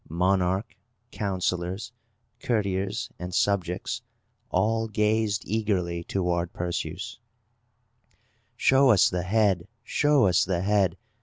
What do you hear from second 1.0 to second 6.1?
counsellors, courtiers, and subjects, all gazed eagerly